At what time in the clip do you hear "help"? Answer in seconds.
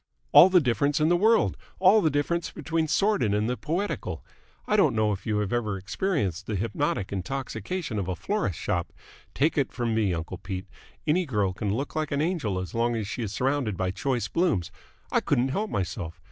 15.49-15.69